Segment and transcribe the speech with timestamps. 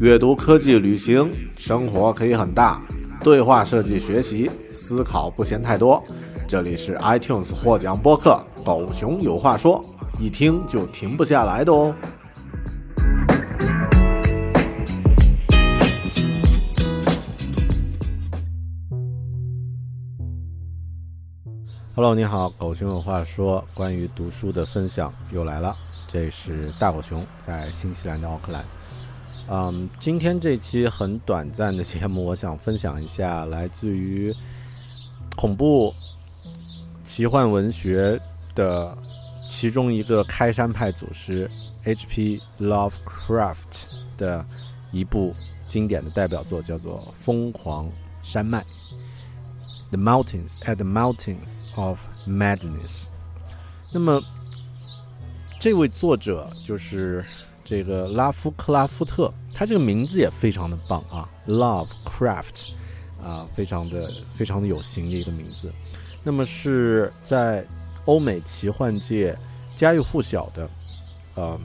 [0.00, 2.80] 阅读、科技、旅行，生活可以很大。
[3.20, 6.00] 对话设计、学习、思考不嫌太多。
[6.46, 9.84] 这里是 iTunes 获奖播客《狗熊有话说》，
[10.22, 11.92] 一听就停不下来的哦。
[21.96, 25.76] Hello，你好，狗熊有话说，关于读书的分享又来了。
[26.06, 28.64] 这是大狗熊在新西兰的奥克兰。
[29.50, 34.34] 嗯，今天这期很短暂的节目， 我想分享一下来自于
[35.36, 35.92] 恐怖
[37.02, 38.20] 奇幻文学
[38.54, 38.96] 的
[39.48, 41.50] 其中一个开山派祖师
[41.84, 42.42] H.P.
[42.60, 43.86] Lovecraft
[44.18, 44.44] 的
[44.92, 45.34] 一部
[45.66, 47.90] 经典的代表作，叫做《疯狂
[48.22, 48.60] 山脉》
[49.90, 53.04] （The Mountains at the Mountains of Madness）。
[53.90, 54.22] 那么，
[55.58, 57.24] 这位作者就是
[57.68, 62.68] 这个拉夫克拉夫特，他这个名字也非常的棒啊，Lovecraft，
[63.22, 65.70] 啊，非常的非常的有型的一个名字。
[66.24, 67.66] 那么是在
[68.06, 69.38] 欧美奇幻界
[69.76, 70.70] 家喻户晓的，
[71.34, 71.60] 呃，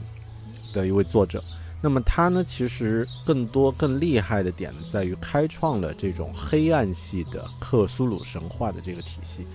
[0.73, 1.41] 的一位作者。
[1.81, 9.47] 那么他呢，其实更多更厉害的点呢，在于开创了这种黑暗系的克苏鲁神话的这个体系。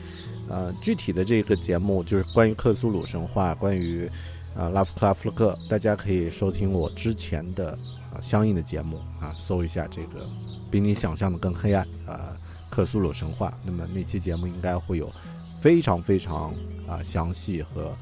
[0.48, 4.10] 呃，具体的这个节目就是关于克苏鲁神话，关于
[4.56, 7.72] 啊拉夫克拉夫克，大家可以收听我之前的
[8.12, 10.26] 啊相应的节目啊，搜一下这个
[10.70, 12.36] 比你想象的更黑暗啊
[12.68, 13.52] 克苏鲁神话。
[13.64, 15.12] 那么那期节目应该会有
[15.60, 16.52] 非常非常
[16.88, 17.96] 啊详细和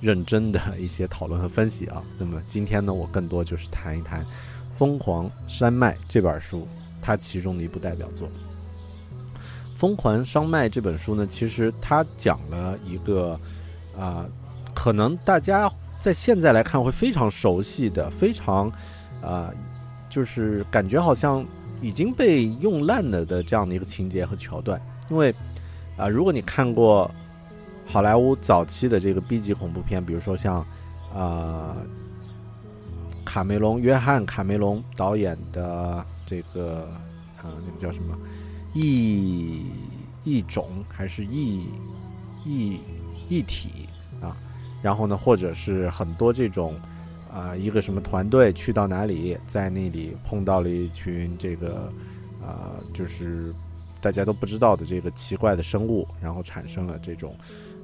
[0.00, 2.04] 认真的一些讨论和分析啊。
[2.18, 4.24] 那么今天呢，我更多就是谈一谈
[4.70, 6.68] 《疯狂山脉》这本书，
[7.02, 8.28] 它其中的一部代表作。
[9.74, 13.38] 《疯狂山脉》这本书呢，其实它讲了一个
[13.96, 14.26] 啊，
[14.78, 18.70] 可能大家在现在来看会非常熟悉的、非常
[19.20, 19.50] 啊，
[20.08, 21.44] 就是感觉好像
[21.80, 24.80] 已经被用烂了的这样的一个情节和桥段。
[25.10, 25.34] 因为
[25.96, 27.10] 啊，如果你看过
[27.86, 30.64] 好莱坞早期的这个 B 级恐怖片，比如说像
[31.12, 31.76] 啊
[33.24, 36.88] 卡梅隆、约翰·卡梅隆导演的这个
[37.42, 38.16] 啊，那个叫什么？
[38.74, 39.66] 异
[40.22, 41.66] 异种还是异
[42.44, 42.80] 异
[43.28, 43.88] 异体
[44.22, 44.36] 啊？
[44.82, 46.74] 然后呢，或者是很多这种
[47.32, 51.92] 啊，一个什么团队去到哪里，在那里碰到了一群这个
[52.42, 53.52] 啊，就是
[54.00, 57.36] 大家都不知道的这个奇怪的生物，然后产生了这种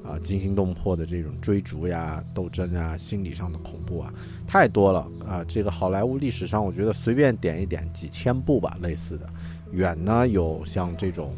[0.04, 4.14] 啊惊心动魄的这种追逐呀、斗争啊、心理上的恐怖啊，
[4.46, 5.44] 太多了啊！
[5.48, 9.26] 这个好莱坞历史上，我觉得随便点一点几千部吧，类似的。
[9.72, 11.34] 远呢有像这种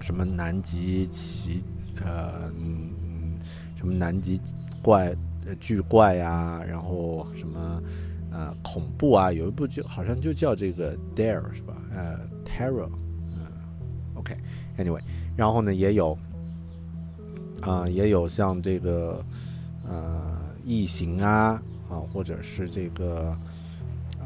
[0.00, 1.64] 什么南极奇
[2.04, 2.52] 呃
[3.76, 4.40] 什么南极
[4.82, 5.14] 怪
[5.46, 7.82] 呃巨怪呀，然后什么
[8.32, 11.76] 呃恐怖啊，有一部就好像就叫这个 Dare 是吧？
[11.94, 12.90] 呃 Terror，
[13.36, 13.46] 嗯
[14.14, 15.00] ，OK，Anyway，
[15.36, 16.18] 然后呢也有
[17.60, 19.24] 啊也有像这个
[19.86, 23.36] 呃异形啊啊或者是这个。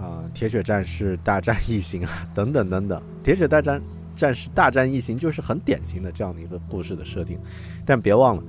[0.01, 3.83] 啊，铁血战士大战异形啊，等等等等，铁血大战
[4.15, 7.39] 战士大战异形就是很典型的这样的一个故事的设定。
[7.85, 8.43] 但别忘了，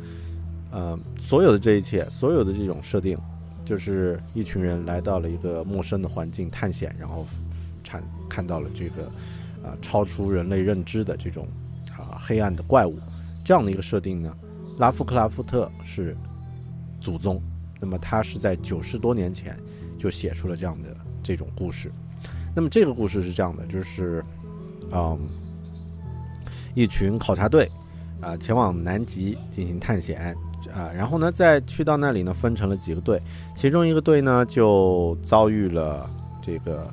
[0.71, 3.17] 呃，所有的这一切，所有的这种设定，
[3.63, 7.25] 就是一群人来到了一个陌生的环境探险，然后
[7.83, 9.03] 产看到了这个
[9.63, 11.47] 啊超出人类认知的这种
[11.91, 12.97] 啊黑暗的怪物，
[13.43, 14.35] 这样的一个设定呢，
[14.77, 16.15] 拉夫克拉夫特是
[16.99, 17.41] 祖宗。
[17.79, 19.57] 那么他是在九十多年前
[19.97, 20.95] 就写出了这样的。
[21.23, 21.91] 这种故事，
[22.55, 24.25] 那么这个故事是这样的，就是，
[24.91, 25.19] 嗯，
[26.73, 27.69] 一群考察队
[28.19, 30.35] 啊前往南极进行探险
[30.73, 33.21] 啊，然后呢，再去到那里呢，分成了几个队，
[33.55, 36.09] 其中一个队呢就遭遇了
[36.41, 36.91] 这个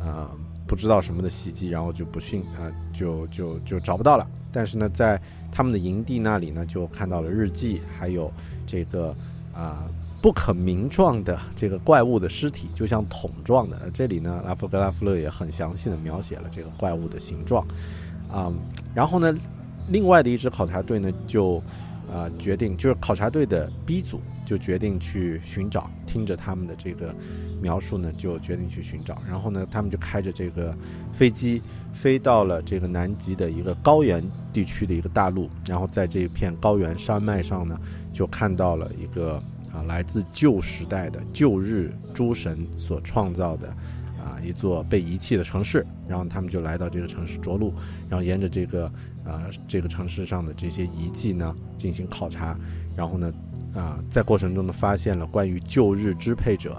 [0.00, 0.28] 呃
[0.66, 5.20] 不知道什么的袭击，然后就不幸啊就就就找不到了，但是呢，在
[5.50, 8.32] 他们的营地那里呢，就看到了日记，还有
[8.66, 9.14] 这个
[9.52, 9.88] 啊。
[10.20, 13.88] 不可名状的这个怪物的尸体，就像桶状的。
[13.94, 17.64] 这里呢，拉夫格拉夫勒也很详细的描写了这个怪物的形状，
[18.28, 18.52] 啊，
[18.92, 19.32] 然后呢，
[19.90, 21.62] 另外的一支考察队呢，就
[22.12, 27.14] 啊决定，就是考察队的 B 组就决定去寻找，听着他们的这个
[27.60, 29.22] 描述呢，就决定去寻找。
[29.28, 30.76] 然后呢，他们就开着这个
[31.12, 31.62] 飞机
[31.92, 37.78] 飞到了这个南极的一个高原地区的一个大陆，然后在这一片高原山脉上呢，
[38.12, 39.42] 就看到了一个。
[39.70, 43.68] 啊，来自旧时代的旧日诸神所创造的
[44.28, 47.72] 啊一座被遗弃的城市，然后他们就来到这个城市着陆，
[48.08, 48.86] 然后沿着这个
[49.24, 52.54] 啊这个城市上的这些遗迹呢进行考察，
[52.94, 53.32] 然后呢
[53.74, 56.74] 啊在过程中呢发现了关于旧日支配者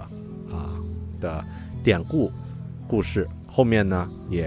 [0.48, 0.78] 啊
[1.20, 1.44] 的
[1.82, 2.30] 典故
[2.86, 4.46] 故事，后面呢也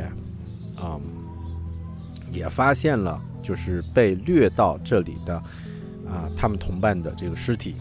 [0.78, 1.00] 啊
[2.32, 5.36] 也发现了就是被掠到这里的
[6.08, 7.76] 啊他们同伴的这个尸体，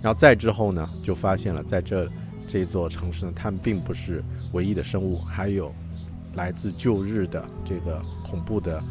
[0.00, 2.08] 然后再之后呢就发现了在这
[2.48, 5.72] 这座城市呢，他们并不是唯一的生物，还有
[6.34, 8.82] 来自旧日的这个恐怖的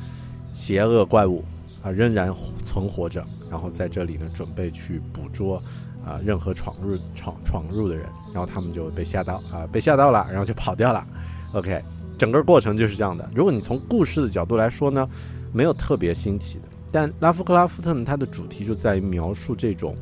[0.53, 1.43] 邪恶怪物
[1.81, 5.61] 啊仍然存活着，然后在这里呢准备去捕捉。
[6.05, 11.03] 啊，任何闯入闯闯入的人，然后他们就被吓到啊， 被吓到了，然后就跑掉了。
[11.53, 11.83] OK，
[12.15, 13.27] 整个过程就是这样的。
[13.33, 15.09] 如果你从故事的角度来说呢，
[15.51, 16.65] 没有特别新奇的。
[16.91, 19.97] 但拉夫克拉夫特呢，它的主题就在于描述这种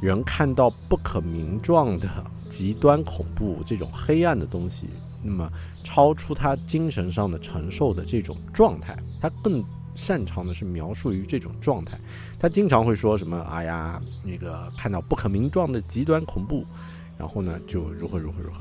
[0.00, 2.08] 人看到不可名状的
[2.48, 4.88] 极端恐怖、这种黑暗的东西，
[5.22, 5.50] 那么
[5.84, 9.64] 超出他精神上的承受的这种状态，他更。
[9.96, 11.98] 擅长的是描述于这种状态，
[12.38, 13.38] 他经常会说什么？
[13.50, 16.64] 哎呀，那个看到不可名状的极端恐怖，
[17.18, 18.60] 然后呢就如何如何如何。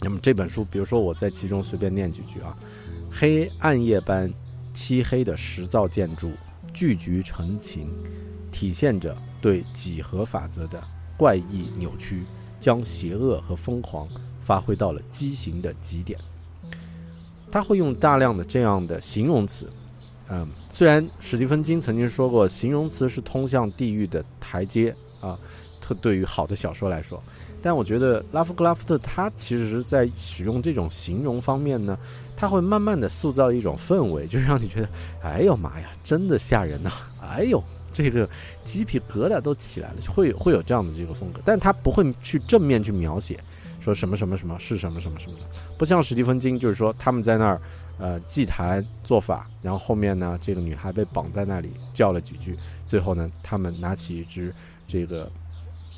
[0.00, 2.56] 那么这本书，比如说我在其中随便念几句啊：
[3.10, 4.32] 黑暗夜般
[4.72, 6.30] 漆黑的石造建筑
[6.72, 7.92] 聚集成情，
[8.52, 9.14] 体现着
[9.46, 10.82] 对几何法则的
[11.16, 12.24] 怪异扭曲，
[12.58, 14.08] 将邪恶和疯狂
[14.40, 16.18] 发挥到了畸形的极点。
[17.48, 19.70] 他会用大量的这样的形容词。
[20.30, 25.38] 嗯，虽然史蒂芬金曾经说过，形容词是通向地狱的台阶啊，
[25.80, 27.22] 特对于好的小说来说，
[27.62, 31.96] 但我觉得拉夫格拉夫特他其实是在使用这种形容方面呢，
[32.36, 34.88] 他会慢慢的塑造一种氛围，就让你觉得，
[35.22, 36.90] 哎呦妈呀，真的吓人呐，
[37.20, 37.62] 哎呦，
[38.04, 38.28] 这个
[38.62, 43.40] 鸡皮疙瘩都起来了，会会有这样的这个风格，但他不会去正面去描写，
[43.80, 45.46] 说什么什么什么是什么什么什么的，
[45.78, 47.60] 不像史蒂芬金，就是说他们在那儿。
[47.98, 52.54] 呃，祭坛做法，然后后面呢，这个女孩被绑在那里叫了几句，
[52.86, 54.54] 最后呢，他们拿起一只
[54.86, 55.32] 这个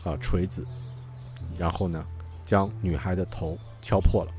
[0.04, 0.64] 啊锤子，
[1.56, 2.06] 然后呢，
[2.46, 4.30] 将女孩的头敲破了。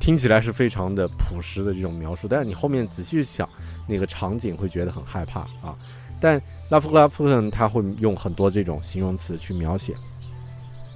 [0.00, 3.48] 听起来是非常的朴实的这种描述，但是你后面仔细想，
[3.86, 5.78] 那个场景会觉得很害怕啊。
[6.20, 6.40] 但
[6.70, 9.94] 拉夫克拉夫特他会用很多这种形容词去描写，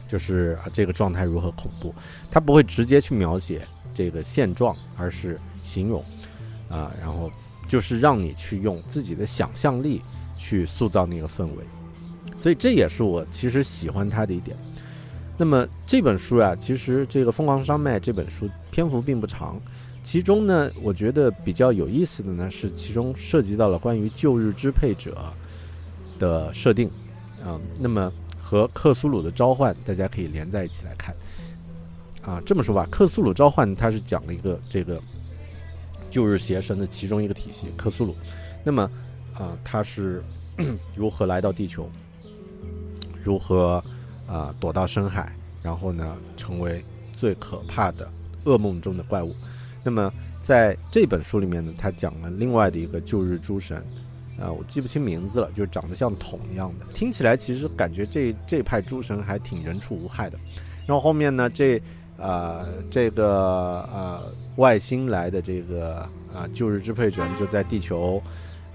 [0.08, 1.94] 就是这个状态如何恐怖，
[2.30, 3.62] 他不会直接去描写
[3.94, 5.38] 这个现状，而是。
[5.62, 6.02] 形容，
[6.70, 7.30] 啊，然后
[7.68, 10.00] 就是让你去用自己的想象力
[10.38, 11.64] 去塑造那个氛围，
[12.38, 14.56] 所以这也是我其实喜欢他的一点。
[15.36, 19.60] 那么这本书啊，其实这个《疯狂山脉》这本书篇幅并不长，
[20.02, 25.32] 其中呢，我觉得比较有意思的呢是其中涉及到了关于旧日支配者
[26.18, 26.88] 的设定，
[27.44, 31.14] 啊，那么和克苏鲁的召唤大家可以连在一起来看。
[32.22, 35.00] 啊，这么说吧，克苏鲁召唤它是讲了一个这个。
[36.10, 38.16] 旧日邪神的其中一个体系——克苏鲁，
[38.64, 38.82] 那么，
[39.32, 40.20] 啊，他是
[40.96, 41.88] 如何来到地球？
[43.22, 43.80] 如何
[44.26, 45.32] 啊躲到深海？
[45.62, 48.10] 然后呢，成为最可怕的
[48.44, 49.32] 噩梦中的怪物？
[49.82, 50.12] 那么，
[50.42, 53.78] 在这本书里面呢，他讲了另外的一个旧日诸神，
[54.38, 60.38] 啊，我记不清名字了，就是长得像桶一样的，听起来其实感觉这这派诸神还挺人畜无害的。
[60.86, 61.80] 然后后面呢，这。
[62.22, 68.22] 啊，这个呃，外星来的这个啊，旧日支配者就在地球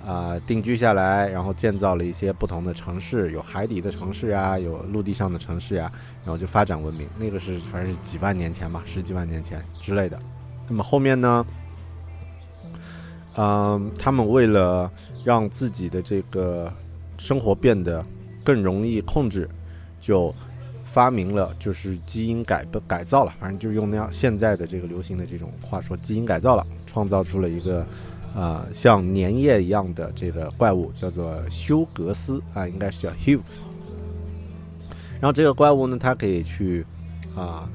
[0.03, 5.91] 啊定居下来，然后建造了一些不同的城市，有海底的城市呀，有陆地上的城市呀，
[6.23, 7.07] 然后就发展文明。
[7.19, 10.19] 那个是反正是几万年前吧，十几万年前之类的。
[10.67, 11.45] 那么后面呢，
[13.37, 14.91] 嗯，他们为了
[15.23, 16.71] 让自己的这个
[17.17, 18.05] 生活变得
[18.43, 19.49] 更容易控制，
[19.99, 20.33] 就。
[20.85, 27.85] 发明了就是基因改不改造了，反正就用那样现在的这个流行的这种话说，基因改造了，创造出了一个，
[28.33, 33.65] 呃，像粘液一样的这个怪物，叫做休格斯啊，应该是叫 Hughes。
[35.19, 36.85] 然后这个怪物呢，它可以去
[37.35, 37.67] 啊，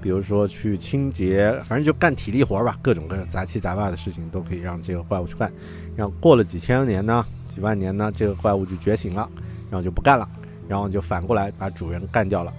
[0.00, 5.52] 比如说去清洁，反正就干体力活吧，各种各样杂七杂八的事情都可以让这个怪物去干。
[5.96, 9.28] 然后过了几千年呢，几万年呢，这个怪物就觉醒了，
[9.70, 10.28] 然后就不干了。
[10.68, 12.54] 然后就反过来把主人干掉了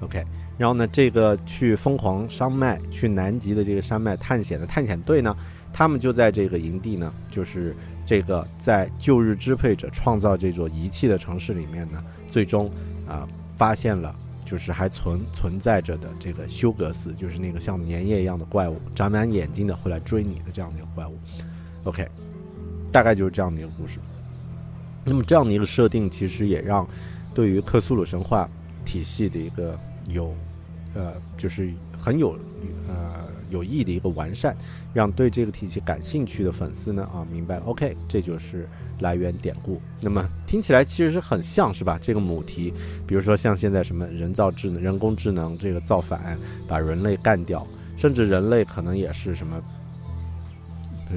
[0.00, 0.22] ，OK。
[0.58, 5.34] 然后呢，这个去疯狂山脉、去南极的这个山脉探险的探险队呢，
[5.72, 7.74] 他们就在这个营地呢，就是
[8.04, 12.70] 这个在旧日支配者创造这座遗弃的城市里面呢，最终
[13.08, 21.18] 啊发现了就是还存存在着的这个休格斯，就是那个像粘液一样的怪物，长满眼睛的会来追你的这样的一个怪物
[21.84, 22.08] ，OK。
[22.92, 23.98] 大概就是这样的一个故事。
[25.04, 26.86] 那么这样的一个设定，其实也让。
[27.34, 28.48] 对于克苏鲁神话
[28.84, 29.76] 体系的一个
[30.08, 30.32] 有，
[30.94, 32.38] 呃，就是很有
[32.86, 34.56] 呃有益的一个完善，
[34.92, 38.68] 让对这个体系感兴趣的粉丝呢啊明白了，OK，这就是
[39.00, 39.80] 来源典故。
[40.02, 41.98] 那么听起来其实是很像是吧？
[42.02, 42.72] 这个母题，
[43.06, 49.62] 比如说像现在什么人造智能、人工智能这个造反，把人类干掉，甚至人类可能也是什么，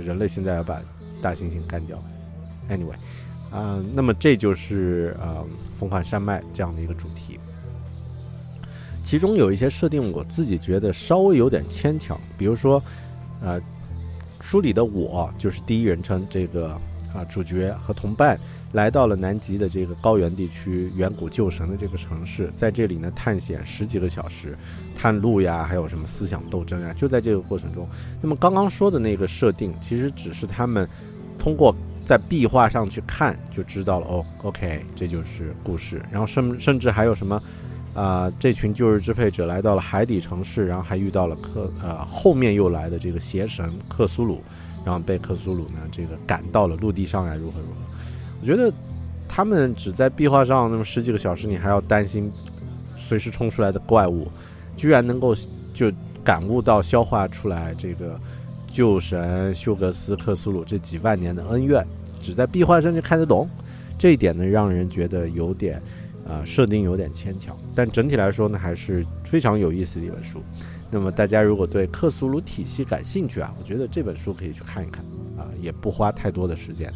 [0.05, 0.81] 人类现在要把
[1.21, 2.01] 大猩猩干掉。
[2.69, 2.95] Anyway，
[3.49, 5.45] 啊，那么这就是呃
[5.77, 7.39] 疯狂山脉这样的一个主题。
[9.07, 12.83] 其中有一些设定，我自己觉得稍微有点牵强，比如说，
[13.41, 13.57] 呃，
[14.41, 16.71] 书里的我就是第一人称这个
[17.15, 18.37] 啊主角和同伴
[18.73, 24.57] 来到了南极的这个高原地区，远古旧神的这个城市，在这里呢探险十几个小时，
[24.93, 27.87] 探路呀，还有什么思想斗争啊，就在这个过程中。
[28.21, 30.85] 那么刚刚说的那个设定，其实只是他们
[31.39, 31.73] 通过
[32.05, 36.01] 在壁画上去看就知道了哦，OK，这就是故事。
[36.11, 37.41] 然后甚甚至还有什么？
[37.97, 44.39] 啊，这群旧日支配者来到了海底城市，然后还遇到了克呃后面又来的这个邪神克苏鲁，
[44.85, 47.81] 然后被克苏鲁呢这个赶到了陆地上呀，如何如何？
[48.39, 48.71] 我觉得
[49.27, 52.31] 他们只在壁画上那么十几个小时，你还要担心
[52.95, 54.27] 随时冲出来的怪物，
[54.75, 55.35] 居然能够
[55.73, 55.91] 就
[56.23, 58.19] 感悟到消化出来这个
[58.71, 61.83] 旧神休格斯克苏鲁这几万年的恩怨，
[62.21, 63.49] 只在壁画上就看得懂，
[63.97, 65.81] 这一点呢让人觉得有点。
[66.27, 70.43] 啊，设定有点牵强，但整体来说呢，还是非常有意思的一本书。
[70.91, 75.03] 那么大家如果对克苏鲁体系感兴趣啊，我觉得这本书可以去看一看
[75.37, 76.91] 啊，也不花太多的时间，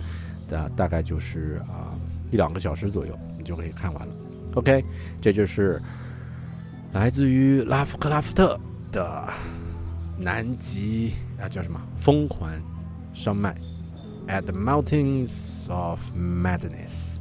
[0.51, 1.95] 啊，大概就是啊
[2.29, 4.15] 一两个小时左右，你就可以看完了。
[4.55, 4.83] OK，
[5.21, 5.81] 这就是
[6.93, 8.59] 来自于拉夫克拉夫特
[8.91, 9.29] 的
[10.17, 11.81] 南极啊，叫什么？
[11.97, 12.51] 疯狂
[13.13, 13.55] 山脉
[14.27, 17.19] ，At the Mountains of Madness。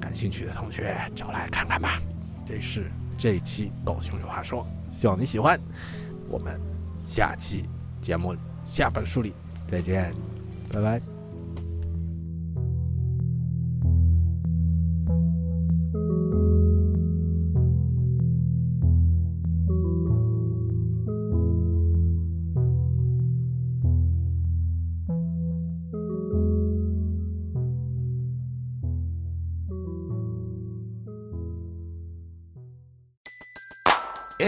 [0.00, 2.00] 感兴趣的同学找来看看吧。
[2.46, 5.60] 这是这一期狗熊有话说，希望你喜欢。
[6.28, 6.60] 我们
[7.04, 7.68] 下期
[8.00, 9.34] 节目下本书里
[9.68, 10.12] 再见，
[10.72, 11.09] 拜拜。